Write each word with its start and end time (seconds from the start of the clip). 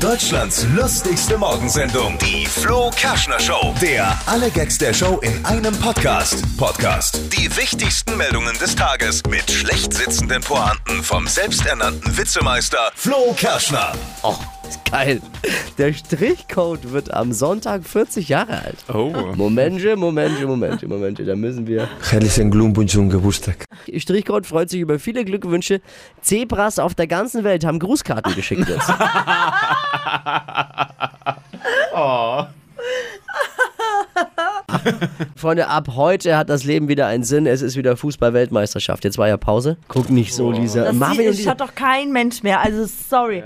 Deutschlands 0.00 0.66
lustigste 0.74 1.36
Morgensendung, 1.36 2.16
die 2.18 2.46
Flo 2.46 2.90
Kerschner 2.96 3.38
Show. 3.38 3.74
Der 3.82 4.18
alle 4.24 4.50
Gags 4.50 4.78
der 4.78 4.94
Show 4.94 5.18
in 5.18 5.44
einem 5.44 5.76
Podcast. 5.76 6.42
Podcast. 6.56 7.20
Die 7.36 7.54
wichtigsten 7.54 8.16
Meldungen 8.16 8.56
des 8.58 8.74
Tages 8.74 9.22
mit 9.28 9.50
schlecht 9.50 9.92
sitzenden 9.92 10.42
Pointen 10.42 11.02
vom 11.02 11.26
selbsternannten 11.26 12.16
Witzemeister 12.16 12.90
Flo 12.94 13.34
Kerschner. 13.36 13.92
Oh, 14.22 14.36
geil. 14.90 15.20
Der 15.78 15.92
Strichcode 15.92 16.92
wird 16.92 17.12
am 17.12 17.32
Sonntag 17.32 17.84
40 17.84 18.28
Jahre 18.28 18.62
alt. 18.62 18.76
Oh. 18.92 19.12
Momentje, 19.34 19.96
Momentje, 19.96 20.46
Momentje, 20.46 20.86
Momentje. 20.88 21.24
Da 21.24 21.36
müssen 21.36 21.66
wir. 21.66 21.88
Herzlichen 22.10 22.50
Glückwunsch 22.50 22.92
zum 22.92 23.08
Geburtstag. 23.08 23.64
Strichcode 23.96 24.46
freut 24.46 24.70
sich 24.70 24.80
über 24.80 24.98
viele 24.98 25.24
Glückwünsche. 25.24 25.80
Zebras 26.20 26.78
auf 26.78 26.94
der 26.94 27.06
ganzen 27.06 27.44
Welt 27.44 27.64
haben 27.64 27.78
Grußkarten 27.78 28.34
geschickt 28.34 28.68
jetzt. 28.68 28.88
Freunde, 35.36 35.68
ab 35.68 35.88
heute 35.94 36.36
hat 36.36 36.48
das 36.48 36.64
Leben 36.64 36.88
wieder 36.88 37.06
einen 37.06 37.24
Sinn. 37.24 37.46
Es 37.46 37.62
ist 37.62 37.76
wieder 37.76 37.96
Fußball-Weltmeisterschaft. 37.96 39.04
Jetzt 39.04 39.18
war 39.18 39.28
ja 39.28 39.36
Pause. 39.36 39.76
Guck 39.88 40.10
nicht 40.10 40.34
so, 40.34 40.50
Lisa. 40.50 40.84
Das 40.84 40.94
Marvin 40.94 41.20
und 41.20 41.26
das 41.28 41.36
Lisa. 41.38 41.50
schaut 41.50 41.60
doch 41.60 41.74
kein 41.74 42.12
Mensch 42.12 42.42
mehr. 42.42 42.60
Also 42.60 42.86
sorry. 42.86 43.42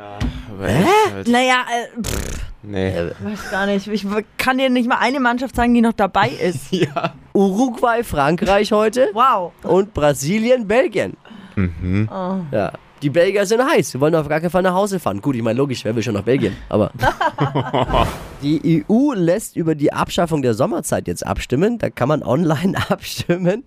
Hä? 0.60 0.84
Naja, 1.30 1.64
äh, 1.96 2.02
pff, 2.02 2.40
Nee. 2.66 2.94
weiß 3.22 3.50
gar 3.50 3.66
nicht. 3.66 3.86
Ich 3.88 4.06
kann 4.38 4.56
dir 4.56 4.70
nicht 4.70 4.88
mal 4.88 4.96
eine 4.98 5.20
Mannschaft 5.20 5.54
sagen, 5.54 5.74
die 5.74 5.82
noch 5.82 5.92
dabei 5.92 6.28
ist. 6.30 6.66
Ja. 6.72 7.12
Uruguay, 7.34 8.02
Frankreich 8.02 8.72
heute. 8.72 9.10
Wow. 9.12 9.52
und 9.64 9.92
Brasilien, 9.92 10.66
Belgien. 10.66 11.16
Ja. 12.50 12.72
Die 13.04 13.10
Belgier 13.10 13.44
sind 13.44 13.62
heiß. 13.62 13.90
Sie 13.90 14.00
wollen 14.00 14.14
auf 14.14 14.30
gar 14.30 14.40
keinen 14.40 14.48
Fall 14.48 14.62
nach 14.62 14.72
Hause 14.72 14.98
fahren. 14.98 15.20
Gut, 15.20 15.36
ich 15.36 15.42
meine, 15.42 15.58
logisch, 15.58 15.84
wer 15.84 15.94
will 15.94 16.02
schon 16.02 16.14
nach 16.14 16.22
Belgien? 16.22 16.56
Aber. 16.70 16.90
die 18.42 18.84
EU 18.88 19.12
lässt 19.12 19.56
über 19.56 19.74
die 19.74 19.92
Abschaffung 19.92 20.40
der 20.40 20.54
Sommerzeit 20.54 21.06
jetzt 21.06 21.26
abstimmen. 21.26 21.76
Da 21.76 21.90
kann 21.90 22.08
man 22.08 22.22
online 22.22 22.74
abstimmen, 22.88 23.64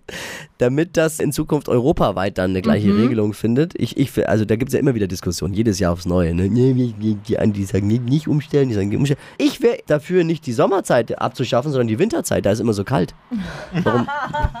damit 0.58 0.96
das 0.96 1.20
in 1.20 1.30
Zukunft 1.30 1.68
europaweit 1.68 2.36
dann 2.38 2.50
eine 2.50 2.62
gleiche 2.62 2.96
Regelung 2.96 3.32
findet. 3.32 3.74
Ich, 3.80 3.96
ich, 3.96 4.28
also 4.28 4.44
da 4.44 4.56
gibt 4.56 4.70
es 4.70 4.74
ja 4.74 4.80
immer 4.80 4.96
wieder 4.96 5.06
Diskussionen, 5.06 5.54
jedes 5.54 5.78
Jahr 5.78 5.92
aufs 5.92 6.04
Neue. 6.04 6.34
Ne? 6.34 6.50
Die, 6.50 7.38
einen, 7.38 7.52
die 7.52 7.64
sagen 7.64 7.86
nicht 7.86 8.26
umstellen, 8.26 8.68
die 8.68 8.74
sagen 8.74 8.88
nicht 8.88 8.98
umstellen. 8.98 9.20
Ich 9.36 9.62
wäre 9.62 9.78
dafür, 9.86 10.24
nicht 10.24 10.46
die 10.46 10.52
Sommerzeit 10.52 11.16
abzuschaffen, 11.20 11.70
sondern 11.70 11.86
die 11.86 12.00
Winterzeit. 12.00 12.44
Da 12.44 12.50
ist 12.50 12.58
immer 12.58 12.72
so 12.72 12.82
kalt. 12.82 13.14
Warum, 13.84 14.08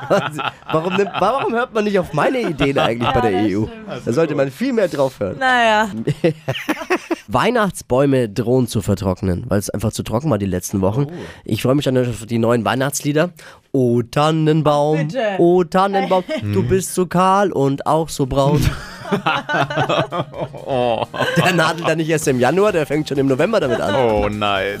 warum, 0.72 0.94
nimmt, 0.94 1.10
warum 1.18 1.52
hört 1.52 1.74
man 1.74 1.82
nicht 1.82 1.98
auf 1.98 2.12
meine 2.12 2.40
Ideen 2.42 2.78
eigentlich 2.78 3.12
bei 3.12 3.20
der 3.28 3.40
EU? 3.48 3.64
Da 4.04 4.12
sollte 4.12 4.36
man 4.36 4.52
viel 4.52 4.67
mehr 4.72 4.88
drauf 4.88 5.20
hören. 5.20 5.38
Naja. 5.38 5.90
Weihnachtsbäume 7.28 8.28
drohen 8.28 8.66
zu 8.66 8.80
vertrocknen, 8.82 9.44
weil 9.48 9.58
es 9.58 9.70
einfach 9.70 9.92
zu 9.92 10.02
trocken 10.02 10.30
war 10.30 10.38
die 10.38 10.46
letzten 10.46 10.80
Wochen. 10.80 11.06
Ich 11.44 11.62
freue 11.62 11.74
mich 11.74 11.84
schon 11.84 11.98
auf 11.98 12.26
die 12.26 12.38
neuen 12.38 12.64
Weihnachtslieder. 12.64 13.30
O 13.72 14.02
Tannenbaum, 14.02 15.08
Bitte. 15.08 15.36
o 15.38 15.62
Tannenbaum, 15.64 16.24
du 16.42 16.62
bist 16.62 16.94
so 16.94 17.06
kahl 17.06 17.52
und 17.52 17.86
auch 17.86 18.08
so 18.08 18.26
braun. 18.26 18.64
Der 21.36 21.52
nadelt 21.54 21.88
dann 21.88 21.98
nicht 21.98 22.10
erst 22.10 22.28
im 22.28 22.40
Januar, 22.40 22.72
der 22.72 22.84
fängt 22.86 23.08
schon 23.08 23.16
im 23.18 23.26
November 23.26 23.58
damit 23.60 23.80
an. 23.80 23.94
Oh 23.94 24.28
nein. 24.28 24.80